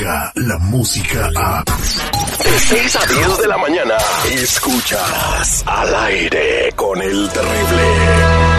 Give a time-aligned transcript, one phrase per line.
[0.00, 1.62] llega la música a...
[1.64, 3.96] De 6 a 10 de la mañana,
[4.32, 8.49] escuchas al aire con el terrible.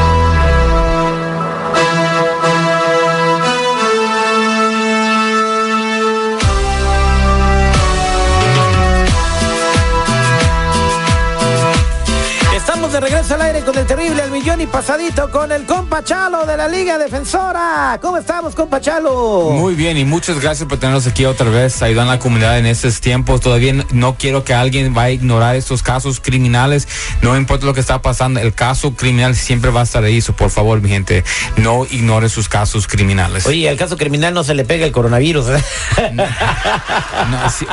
[12.91, 16.45] De regreso al aire con el terrible al millón y pasadito con el compa Chalo
[16.45, 17.97] de la Liga Defensora.
[18.01, 19.51] ¿Cómo estamos, compa Chalo?
[19.51, 22.65] Muy bien y muchas gracias por tenernos aquí otra vez ayudando a la comunidad en
[22.65, 23.39] estos tiempos.
[23.39, 26.85] Todavía no quiero que alguien vaya a ignorar estos casos criminales.
[27.21, 30.19] No importa lo que está pasando, el caso criminal siempre va a estar ahí.
[30.19, 31.23] So, por favor, mi gente,
[31.55, 33.45] no ignore sus casos criminales.
[33.45, 35.45] Oye, al caso criminal no se le pega el coronavirus.
[35.49, 35.63] ¿eh?
[37.29, 37.65] No, sí,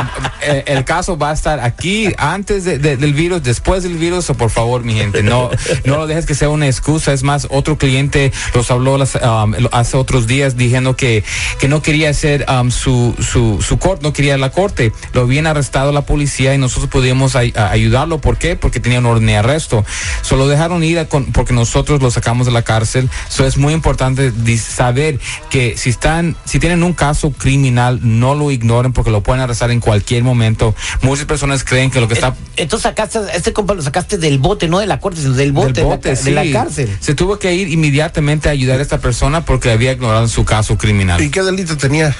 [0.42, 4.30] el, el, caso va a estar aquí antes de, de, del virus, después del virus.
[4.30, 5.50] O por favor, mi gente no,
[5.84, 7.12] no lo dejes que sea una excusa.
[7.12, 11.24] Es más, otro cliente los habló las, um, hace otros días diciendo que,
[11.58, 14.92] que no quería hacer um, su, su, su corte, no quería la corte.
[15.12, 18.20] Lo habían arrestado la policía y nosotros podíamos ay, ayudarlo.
[18.20, 18.56] ¿Por qué?
[18.56, 19.84] Porque tenía un orden de arresto.
[20.22, 23.08] Solo dejaron ir a con, porque nosotros lo sacamos de la cárcel.
[23.28, 25.18] Eso es muy importante saber
[25.50, 29.70] que si están, si tienen un caso criminal, no lo ignoren porque lo pueden arrestar
[29.70, 30.74] en cualquier momento.
[31.02, 32.34] Muchas personas creen que lo que está.
[32.56, 35.72] Entonces sacaste, este compa lo sacaste del bote, no de la corte, sino del bote,
[35.72, 36.30] del bote de, la, sí.
[36.30, 36.96] de la cárcel.
[37.00, 40.76] Se tuvo que ir inmediatamente a ayudar a esta persona porque había ignorado su caso
[40.76, 41.20] criminal.
[41.20, 42.14] ¿Y qué delito tenía?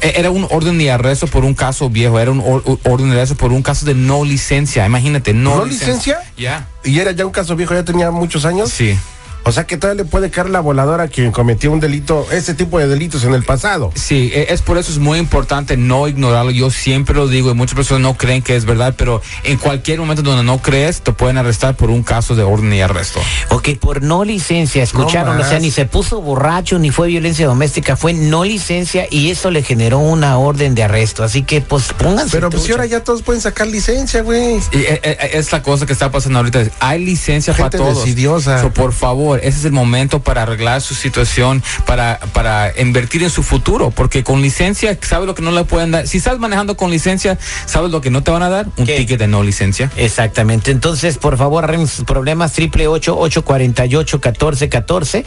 [0.00, 3.16] E, Era un orden de arresto por un caso viejo, era un or, orden de
[3.16, 4.84] arresto por un caso de no licencia.
[4.84, 6.20] Imagínate, no, ¿No licencia?
[6.36, 6.68] Ya.
[6.84, 8.70] ¿Y era ya un caso viejo, ya tenía muchos años?
[8.70, 8.98] Sí.
[9.44, 12.54] O sea que todavía le puede caer la voladora a quien cometió un delito, ese
[12.54, 13.92] tipo de delitos en el pasado.
[13.94, 16.50] Sí, es por eso es muy importante no ignorarlo.
[16.50, 19.98] Yo siempre lo digo y muchas personas no creen que es verdad, pero en cualquier
[19.98, 23.20] momento donde no crees, te pueden arrestar por un caso de orden y arresto.
[23.48, 27.46] Ok, por no licencia, escucharon, No o sea, ni se puso borracho, ni fue violencia
[27.46, 31.24] doméstica, fue no licencia y eso le generó una orden de arresto.
[31.24, 32.30] Así que, pues, pónganse.
[32.32, 34.56] Pero pues ahora ya todos pueden sacar licencia, güey.
[34.72, 36.64] Y, eh, eh, es la cosa que está pasando ahorita.
[36.80, 38.04] Hay licencia Gente para todos.
[38.04, 38.60] decidiosa.
[38.60, 43.30] So, por favor, ese es el momento para arreglar su situación, para, para invertir en
[43.30, 46.06] su futuro, porque con licencia, ¿sabes lo que no le pueden dar?
[46.06, 48.66] Si estás manejando con licencia, ¿sabes lo que no te van a dar?
[48.76, 48.96] Un ¿Qué?
[48.96, 49.90] ticket de no licencia.
[49.96, 50.70] Exactamente.
[50.70, 52.52] Entonces, por favor, arreglen sus problemas.
[52.52, 55.24] Triple ocho ocho cuarenta y ocho catorce catorce.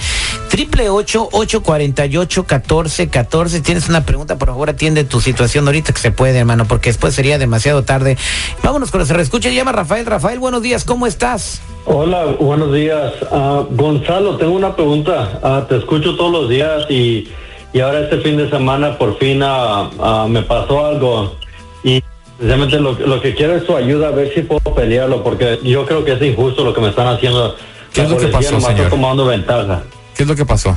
[0.49, 3.61] Triple ocho ocho cuarenta y ocho catorce catorce.
[3.61, 7.15] Tienes una pregunta, por favor, atiende tu situación ahorita que se puede, hermano, porque después
[7.15, 8.17] sería demasiado tarde.
[8.63, 9.49] Vámonos con los reescucha.
[9.49, 10.05] Llama Rafael.
[10.05, 10.83] Rafael, buenos días.
[10.83, 11.61] ¿Cómo estás?
[11.85, 13.13] Hola, buenos días.
[13.31, 15.39] Ah, Gonzalo, tengo una pregunta.
[15.43, 17.27] Ah, te escucho todos los días y,
[17.73, 21.35] y ahora este fin de semana por fin ah, me pasó algo
[21.83, 22.01] y
[22.37, 25.85] precisamente lo, lo que quiero es tu ayuda a ver si puedo pelearlo porque yo
[25.85, 27.55] creo que es injusto lo que me están haciendo.
[27.93, 28.89] ¿Qué La es lo que pasó, señor?
[28.89, 29.83] tomando ventaja.
[30.17, 30.75] ¿Qué es lo que pasó?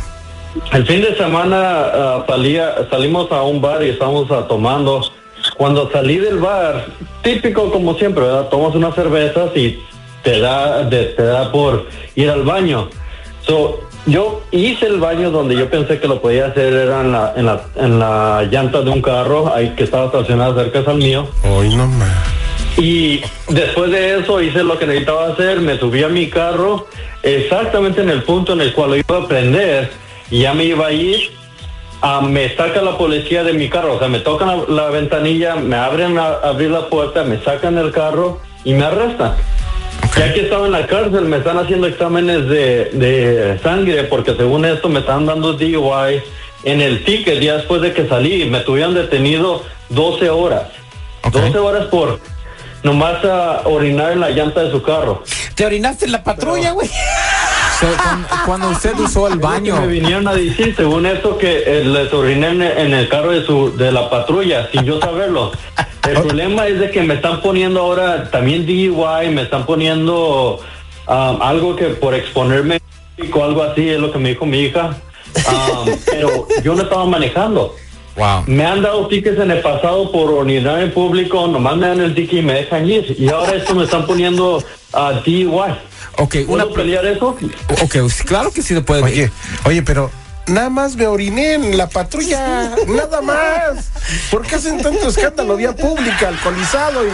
[0.73, 5.03] El fin de semana salía, salimos a un bar y estábamos tomando.
[5.57, 6.87] Cuando salí del bar,
[7.23, 8.49] típico como siempre, ¿verdad?
[8.49, 9.79] Tomas unas cervezas y
[10.23, 12.89] te da, te da por ir al baño.
[13.43, 17.33] So, yo hice el baño donde yo pensé que lo podía hacer, era en la,
[17.37, 21.28] en la, en la llanta de un carro ahí que estaba estacionado cerca al mío.
[21.45, 22.09] Hoy no más.
[22.78, 26.87] Y después de eso hice lo que necesitaba hacer, me subí a mi carro
[27.23, 29.91] exactamente en el punto en el cual lo iba a prender
[30.31, 31.31] y ya me iba a ir.
[32.23, 35.77] me saca la policía de mi carro, o sea, me tocan la, la ventanilla, me
[35.77, 39.34] abren a abrir la puerta, me sacan el carro y me arrestan.
[40.16, 44.64] Ya que estaba en la cárcel, me están haciendo exámenes de, de sangre porque según
[44.64, 46.22] esto me están dando DUI
[46.64, 48.44] en el ticket ya después de que salí.
[48.47, 50.64] Me tuvieron detenido 12 horas.
[51.22, 51.34] Ok.
[51.34, 52.19] 12 horas por
[52.82, 55.22] nomás a orinar en la llanta de su carro.
[55.54, 56.89] ¿Te orinaste en la patrulla, güey?
[57.80, 62.12] Cuando, cuando usted usó el baño, Me vinieron a decir, según esto, que eh, les
[62.12, 65.53] oriné en el carro de su de la patrulla, sin yo saberlo.
[66.09, 70.60] El problema es de que me están poniendo ahora también DUI, me están poniendo
[71.07, 72.81] um, algo que por exponerme
[73.33, 74.97] o algo así, es lo que me dijo mi hija.
[75.37, 77.75] Um, pero yo no estaba manejando.
[78.16, 78.45] wow.
[78.47, 82.15] Me han dado tickets en el pasado por orinar en público, nomás me dan el
[82.15, 83.16] ticket y me dejan ir.
[83.19, 84.63] Y ahora esto me están poniendo
[84.93, 85.51] a DUI.
[86.21, 87.37] Ok, una ¿Puedo pelear eso?
[87.83, 89.03] Ok, claro que sí se puede.
[89.03, 89.31] Oye,
[89.65, 90.11] oye, pero
[90.48, 93.91] nada más me oriné en la patrulla, nada más.
[94.30, 97.10] ¿Por qué hacen tanto escándalo vía pública, alcoholizado y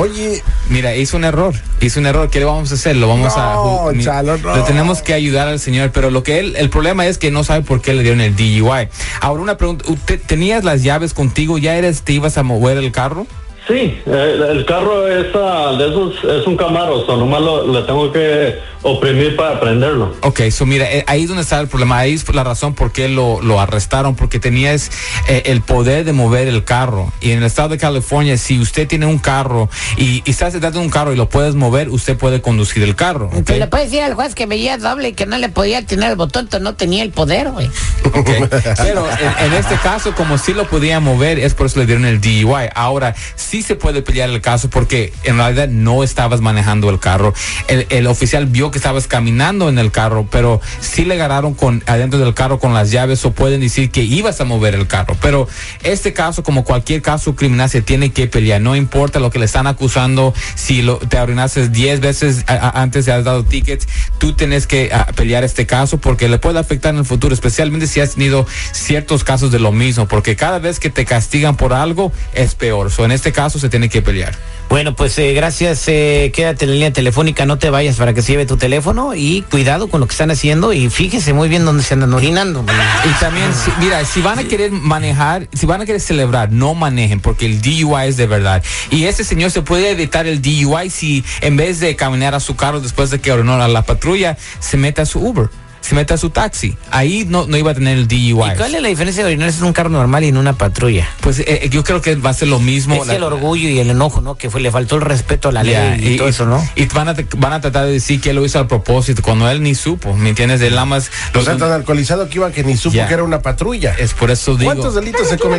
[0.00, 2.28] oye, Mira, hizo un error, hizo un error.
[2.28, 2.96] ¿Qué le vamos a hacer?
[2.96, 3.54] Lo vamos a.
[3.54, 4.56] No, Chalo, no.
[4.56, 7.44] Le tenemos que ayudar al señor, pero lo que él, el problema es que no
[7.44, 8.88] sabe por qué le dieron el DUI.
[9.20, 11.58] Ahora una pregunta, ¿usted tenías las llaves contigo?
[11.58, 13.26] ¿Ya eres, te ibas a mover el carro?
[13.66, 17.82] Sí, el, el carro es ah, de esos, es un Camaro, o nomás lo, le
[17.82, 20.14] tengo que oprimir para prenderlo.
[20.22, 22.92] Ok, so mira, eh, ahí es donde está el problema, ahí es la razón por
[22.92, 24.92] qué lo, lo arrestaron, porque tenías
[25.28, 27.12] eh, el poder de mover el carro.
[27.20, 30.72] Y en el estado de California, si usted tiene un carro y, y estás detrás
[30.72, 33.26] de un carro y lo puedes mover, usted puede conducir el carro.
[33.34, 33.46] ¿ok?
[33.46, 36.10] Pues le puedes decir al juez que veía doble y que no le podía tener
[36.10, 37.66] el botón, entonces no tenía el poder, güey.
[38.04, 38.30] Ok.
[38.76, 42.04] Pero en, en este caso, como sí lo podía mover, es por eso le dieron
[42.04, 42.68] el DUI.
[42.72, 47.34] Ahora, sí se puede pelear el caso porque en realidad no estabas manejando el carro.
[47.68, 51.82] El, el oficial vio que estabas caminando en el carro, pero sí le agarraron con
[51.86, 55.16] adentro del carro con las llaves o pueden decir que ibas a mover el carro.
[55.20, 55.48] Pero
[55.82, 58.60] este caso, como cualquier caso criminal, se tiene que pelear.
[58.60, 63.12] No importa lo que le están acusando, si lo, te arruinaste 10 veces antes de
[63.12, 63.86] has dado tickets,
[64.18, 67.86] tú tienes que ah, pelear este caso porque le puede afectar en el futuro, especialmente
[67.86, 71.72] si has tenido ciertos casos de lo mismo, porque cada vez que te castigan por
[71.72, 72.90] algo es peor.
[72.90, 74.34] So, en este caso se tiene que pelear.
[74.68, 75.84] Bueno, pues eh, gracias.
[75.86, 79.14] eh, quédate en la línea telefónica, no te vayas para que se lleve tu teléfono
[79.14, 82.64] y cuidado con lo que están haciendo y fíjese muy bien dónde se andan orinando.
[83.04, 86.74] Y también, si- mira, si van a querer manejar, si van a querer celebrar, no
[86.74, 88.62] manejen, porque el DUI es de verdad.
[88.90, 92.56] Y ese señor se puede evitar el DUI si en vez de caminar a su
[92.56, 95.48] carro después de que ordenó a la patrulla, se mete a su Uber,
[95.86, 96.76] se mete a su taxi.
[96.90, 98.30] Ahí no, no iba a tener el DUI.
[98.30, 101.08] ¿Y cuál es la diferencia de orinarse en un carro normal y en una patrulla?
[101.20, 102.94] Pues eh, yo creo que va a ser lo mismo.
[102.94, 104.36] Es La- el orgullo y el enojo, ¿no?
[104.36, 106.66] Que fue, le faltó el respeto a la ley y, todo eso, ¿no?
[106.74, 109.48] Y van a, van a tratar de decir que él lo hizo al propósito, cuando
[109.48, 110.60] él ni supo, ¿me entiendes?
[110.60, 111.10] De lamas.
[111.34, 113.94] O sea, tan alcoholizado que iba que ni supo que era una patrulla.
[113.98, 114.72] es por eso digo.
[114.72, 115.58] ¿Cuántos delitos se dime,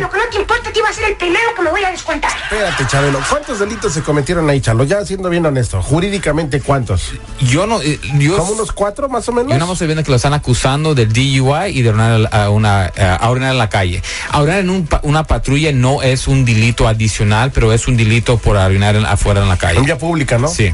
[0.88, 0.88] cometieron?
[0.88, 1.90] lo que no te importa te iba a ser el primero que me voy a
[1.90, 2.30] descontar.
[2.50, 3.20] Espérate, Chabelo.
[3.28, 4.84] ¿Cuántos delitos se cometieron ahí, Chalo?
[4.84, 5.82] Ya siendo bien honesto.
[5.82, 7.12] Jurídicamente, ¿cuántos?
[7.40, 7.80] Yo no.
[7.82, 9.48] eh, Yo, ¿Como unos cuatro, más o menos?
[9.52, 12.50] Yo nada más estoy viendo que lo están acusando del DUI y de orinar a,
[12.50, 14.02] una, a orinar en la calle.
[14.30, 18.38] A orinar en un una patrulla no es un delito adicional, pero es un delito
[18.38, 19.78] por orinar en- afuera en la calle.
[19.78, 20.48] En vía pública, ¿no?
[20.48, 20.72] Sí.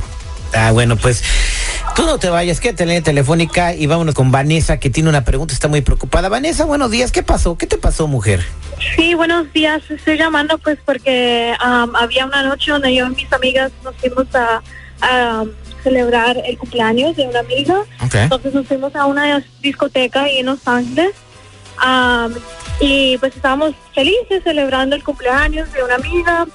[0.52, 1.22] Ah, bueno, pues
[1.94, 5.24] tú no te vayas, quédate en la telefónica y vámonos con Vanessa, que tiene una
[5.24, 6.28] pregunta, está muy preocupada.
[6.28, 7.56] Vanessa, buenos días, ¿qué pasó?
[7.56, 8.44] ¿Qué te pasó, mujer?
[8.96, 9.82] Sí, buenos días.
[9.88, 14.26] Estoy llamando pues porque am, había una noche donde yo y mis amigas nos fuimos
[14.34, 14.62] a,
[15.00, 15.44] a
[15.82, 17.82] celebrar el cumpleaños de una amiga.
[18.12, 21.12] Entonces nos fuimos a una discoteca ahí en Los Ángeles.
[21.78, 22.34] am,
[22.80, 26.46] y pues estábamos felices celebrando el cumpleaños de una amiga,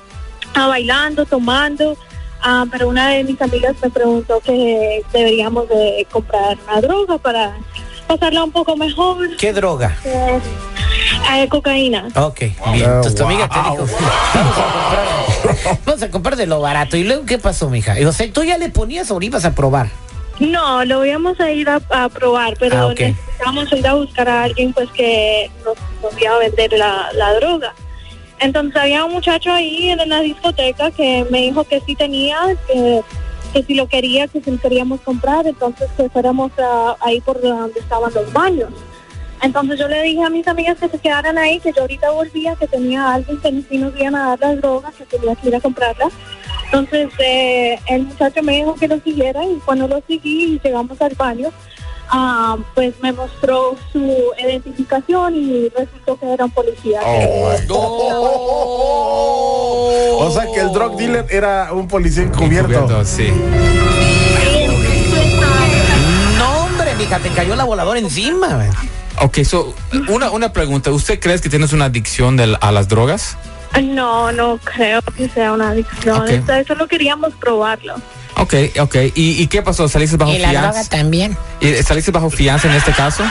[0.53, 1.97] ah, bailando, tomando.
[2.41, 7.57] Ah, pero una de mis amigas me preguntó que deberíamos de comprar una droga para
[8.07, 9.35] pasarla un poco mejor.
[9.37, 9.95] ¿Qué droga?
[10.05, 10.39] Eh,
[11.35, 12.07] eh, cocaína.
[12.15, 12.55] Ok, bien.
[12.65, 16.97] Ah, Entonces tu amiga te dijo, vamos a comprar, vamos a comprar de lo barato.
[16.97, 17.99] ¿Y luego qué pasó, mija?
[17.99, 19.87] Y, o sea, ¿tú ya le ponías o ibas a probar?
[20.39, 22.99] No, lo íbamos a ir a, a probar, pero Ah, ok.
[22.99, 27.33] necesitamos ir a buscar a alguien pues que nos, nos iba a vender la, la
[27.33, 27.73] droga.
[28.39, 32.37] Entonces había un muchacho ahí en la discoteca que me dijo que sí tenía,
[32.67, 33.01] que,
[33.67, 37.79] si lo quería, que si lo queríamos comprar, entonces que fuéramos a- ahí por donde
[37.79, 38.69] estaban los baños.
[39.41, 42.55] Entonces yo le dije a mis amigas que se quedaran ahí, que yo ahorita volvía,
[42.55, 45.55] que tenía alguien que sí nos iban a dar las drogas, que tenía que ir
[45.55, 46.11] a comprarlas.
[46.65, 51.15] Entonces eh, el muchacho me dijo que lo siguiera y cuando lo seguí llegamos al
[51.15, 51.49] baño,
[52.09, 57.01] ah, pues me mostró su identificación y resultó que era un policía.
[60.21, 62.71] O sea que el drug dealer era un policía encubierto.
[62.73, 63.29] Encubierto, sí.
[66.37, 68.65] No, hombre, mija, te cayó la voladora encima.
[69.21, 69.73] Ok, so,
[70.07, 70.91] una, una pregunta.
[70.91, 73.37] ¿Usted cree que tienes una adicción del- a las drogas?
[73.83, 76.21] No, no creo que sea una adicción.
[76.21, 76.29] Ok.
[76.29, 77.95] Eso- Solo queríamos probarlo.
[78.37, 78.95] Ok, ok.
[79.15, 79.87] ¿Y, y qué pasó?
[79.89, 80.89] ¿Saliste bajo Y la droga fianza?
[80.89, 81.37] también.
[81.59, 83.23] ¿Y ¿Saliste bajo fianza en este caso?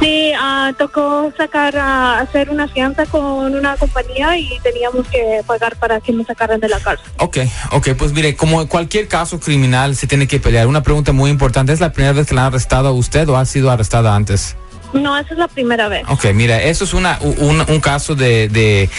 [0.00, 5.74] Sí, ah, tocó sacar a hacer una fianza con una compañía y teníamos que pagar
[5.76, 7.06] para que me sacaran de la cárcel.
[7.18, 7.38] Ok,
[7.72, 10.66] ok, pues mire, como en cualquier caso criminal se tiene que pelear.
[10.66, 13.38] Una pregunta muy importante, ¿es la primera vez que la han arrestado a usted o
[13.38, 14.54] ha sido arrestada antes?
[14.92, 16.04] No, esa es la primera vez.
[16.08, 18.90] Ok, mira, eso es una, un, un caso de, de,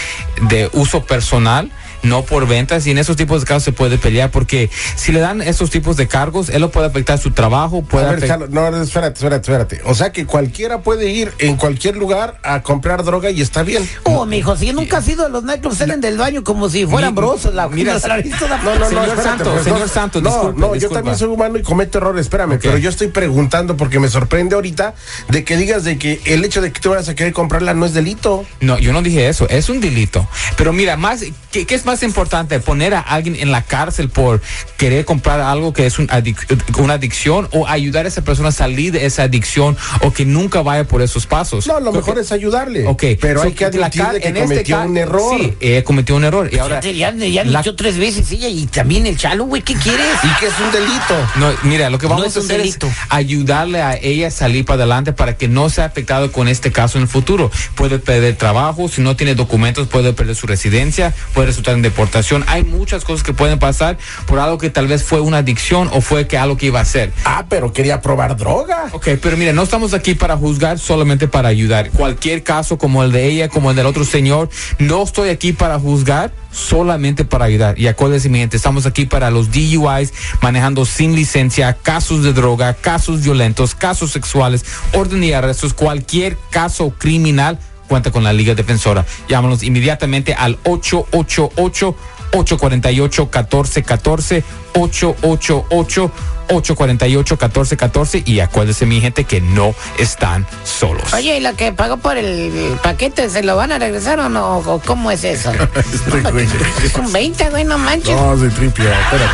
[0.49, 1.71] de uso personal.
[2.03, 5.19] No por ventas y en esos tipos de casos se puede pelear porque si le
[5.19, 8.47] dan esos tipos de cargos, él lo puede afectar su trabajo, puede A ver, Chalo,
[8.47, 9.81] no, espérate, espérate, espérate.
[9.85, 13.87] O sea que cualquiera puede ir en cualquier lugar a comprar droga y está bien.
[14.03, 17.13] Oh, mijo, si nunca has ido a los nightclubs, salen del baño como si fueran
[17.13, 17.53] Mi- brosos.
[17.53, 18.23] La, mira, la- la- la-
[18.63, 20.95] No, no, no, Señor espérate, Santos, pues, señor no, Santos, no, disculpe, no, yo disculpa.
[20.95, 24.93] también soy humano y cometo errores, espérame, pero yo estoy preguntando porque me sorprende ahorita
[25.29, 27.85] de que digas de que el hecho de que tú vayas a querer comprarla no
[27.85, 28.45] es delito.
[28.61, 30.27] No, yo no dije eso, es un delito.
[30.57, 32.59] Pero mira, más, ¿qué, qué es más importante?
[32.59, 34.41] ¿Poner a alguien en la cárcel por
[34.77, 38.51] querer comprar algo que es un adic- una adicción o ayudar a esa persona a
[38.51, 41.65] salir de esa adicción o que nunca vaya por esos pasos?
[41.65, 42.85] No, lo Creo mejor que- es ayudarle.
[42.87, 45.39] Ok, Pero so hay que la admitir car- de que en este cometió un error.
[45.39, 46.49] Sí, eh, cometió un error.
[46.53, 49.61] Y ahora, Ya, ya, ya la- dicho tres veces ella y también el chalo, güey,
[49.63, 50.05] ¿qué quieres?
[50.23, 51.15] Y que es un delito.
[51.37, 52.87] No, mira, lo que vamos No a hacer delito.
[52.87, 56.71] es ayudarle a ella a salir para adelante para que no sea afectado con este
[56.71, 57.49] caso en el futuro.
[57.75, 62.43] Puede perder trabajo, si no tiene documentos puede perder su residencia, puede resultar en deportación.
[62.47, 66.01] Hay muchas cosas que pueden pasar por algo que tal vez fue una adicción o
[66.01, 67.13] fue que algo que iba a hacer.
[67.25, 68.89] Ah, pero quería probar droga.
[68.91, 71.91] Ok, pero mira, no estamos aquí para juzgar, solamente para ayudar.
[71.91, 75.79] Cualquier caso como el de ella, como el del otro señor, no estoy aquí para
[75.79, 77.79] juzgar, solamente para ayudar.
[77.79, 82.73] Y acuérdense, mi gente, estamos aquí para los DUIs, manejando sin licencia, casos de droga,
[82.73, 89.05] casos violentos, casos sexuales, orden y arrestos, cualquier caso criminal cuenta con la Liga Defensora.
[89.27, 91.95] Llámanos inmediatamente al 888
[92.33, 96.11] 848 1414 888
[96.49, 101.13] 848 1414 y acuérdense mi gente que no están solos.
[101.13, 104.57] Oye, ¿y lo que pagó por el paquete se lo van a regresar o no?
[104.59, 105.51] ¿O cómo es eso?
[105.77, 106.47] Este güey.
[106.83, 108.15] Es un 20, güey, no manches.
[108.15, 109.33] No, soy tripio, espérate.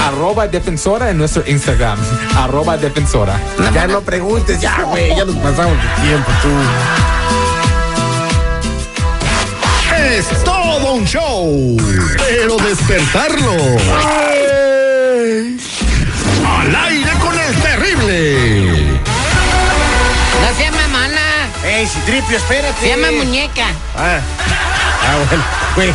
[0.06, 1.98] Arroba defensora en nuestro Instagram.
[2.36, 3.38] Arroba defensora.
[3.74, 5.14] Ya no preguntes, ya, güey.
[5.14, 6.48] Ya nos pasamos de tiempo, tú.
[10.08, 11.76] Es todo un show.
[12.16, 13.52] Pero despertarlo.
[16.46, 19.00] Al aire con el terrible.
[20.40, 22.80] No se llama mona, Ey, Citripio, espérate.
[22.80, 23.66] se llama muñeca.
[23.96, 24.20] Ah,
[25.02, 25.44] ah bueno,
[25.74, 25.92] güey.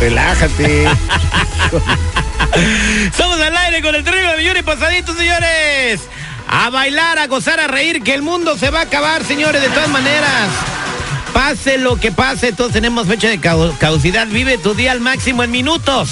[0.00, 0.88] Relájate.
[3.16, 6.00] Somos al aire con el terrible millón y pasadito, señores.
[6.48, 9.68] A bailar, a gozar, a reír, que el mundo se va a acabar, señores, de
[9.68, 10.48] todas maneras.
[11.32, 14.26] Pase lo que pase, todos tenemos fecha de caducidad.
[14.26, 16.10] Vive tu día al máximo en minutos.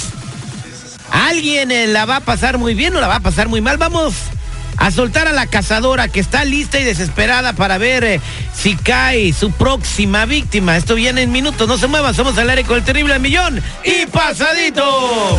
[1.11, 3.77] ¿Alguien eh, la va a pasar muy bien o la va a pasar muy mal?
[3.77, 4.15] Vamos
[4.77, 8.21] a soltar a la cazadora que está lista y desesperada para ver eh,
[8.55, 10.77] si cae su próxima víctima.
[10.77, 14.07] Esto viene en minutos, no se muevan, somos al aire con el terrible millón y
[14.07, 15.39] pasadito.